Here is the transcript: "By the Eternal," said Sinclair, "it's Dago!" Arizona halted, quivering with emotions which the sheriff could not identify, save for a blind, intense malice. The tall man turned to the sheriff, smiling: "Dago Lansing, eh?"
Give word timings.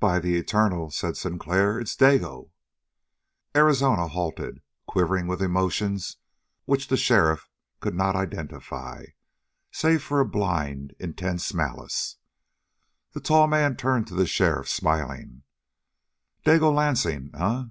"By 0.00 0.18
the 0.18 0.34
Eternal," 0.36 0.90
said 0.90 1.16
Sinclair, 1.16 1.78
"it's 1.78 1.94
Dago!" 1.94 2.50
Arizona 3.54 4.08
halted, 4.08 4.60
quivering 4.88 5.28
with 5.28 5.40
emotions 5.40 6.16
which 6.64 6.88
the 6.88 6.96
sheriff 6.96 7.48
could 7.78 7.94
not 7.94 8.16
identify, 8.16 9.04
save 9.70 10.02
for 10.02 10.18
a 10.18 10.24
blind, 10.26 10.96
intense 10.98 11.54
malice. 11.54 12.16
The 13.12 13.20
tall 13.20 13.46
man 13.46 13.76
turned 13.76 14.08
to 14.08 14.14
the 14.16 14.26
sheriff, 14.26 14.68
smiling: 14.68 15.44
"Dago 16.44 16.74
Lansing, 16.74 17.30
eh?" 17.32 17.66